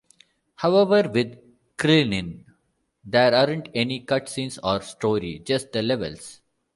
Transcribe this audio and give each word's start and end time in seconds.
However, 0.55 1.07
with 1.13 1.37
Krillin, 1.77 2.45
there 3.05 3.35
aren't 3.35 3.69
any 3.75 4.03
cutscenes 4.03 4.57
or 4.63 4.81
story; 4.81 5.43
just 5.45 5.71
the 5.73 5.83
levels. 5.83 6.41